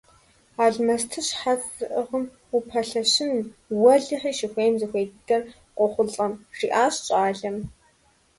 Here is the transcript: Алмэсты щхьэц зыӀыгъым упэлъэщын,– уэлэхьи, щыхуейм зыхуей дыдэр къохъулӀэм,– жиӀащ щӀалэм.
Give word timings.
Алмэсты 0.65 1.19
щхьэц 1.27 1.61
зыӀыгъым 1.75 2.25
упэлъэщын,– 2.55 3.35
уэлэхьи, 3.81 4.37
щыхуейм 4.37 4.75
зыхуей 4.79 5.07
дыдэр 5.11 5.41
къохъулӀэм,– 5.77 6.33
жиӀащ 6.57 6.95
щӀалэм. 7.05 7.57